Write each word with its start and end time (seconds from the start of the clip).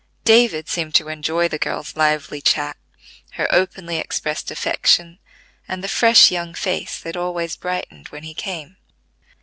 David 0.23 0.67
seemed 0.67 0.95
to 0.95 1.09
enjoy 1.09 1.47
the 1.47 1.59
girl's 1.59 1.95
lively 1.95 2.41
chat, 2.41 2.75
her 3.33 3.47
openly 3.53 3.97
expressed 3.99 4.49
affection, 4.49 5.19
and 5.67 5.83
the 5.83 5.87
fresh 5.87 6.31
young 6.31 6.55
face 6.55 6.99
that 6.99 7.15
always 7.15 7.55
brightened 7.55 8.07
when 8.07 8.23
he 8.23 8.33
came. 8.33 8.77